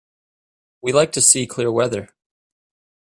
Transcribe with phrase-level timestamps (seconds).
[0.81, 2.09] We like to see clear weather.